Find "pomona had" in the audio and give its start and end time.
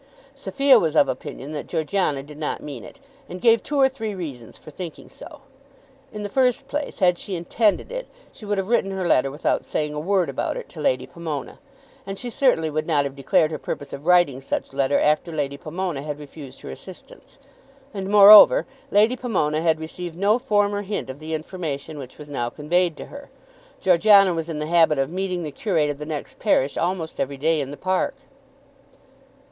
15.55-16.17, 19.15-19.79